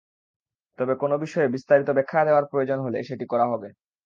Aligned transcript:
তবে 0.79 0.93
কোনো 0.95 1.15
বিষয়ে 1.17 1.47
বিস্তারিত 1.47 1.89
ব্যাখ্যা 1.93 2.21
দেওয়ার 2.25 2.49
প্রয়োজন 2.51 2.79
হলে 2.81 2.99
সেটি 3.03 3.25
করা 3.25 3.45
হবে। 3.51 3.69